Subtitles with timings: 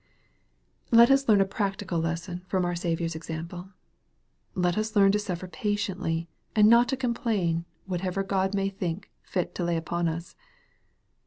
[0.89, 3.69] Let us learn a practical lesson from our Saviour's example.
[4.55, 9.53] Let us learn to suffer patiently, and not to complain, whatever God may think fit
[9.53, 10.35] to lay upon us.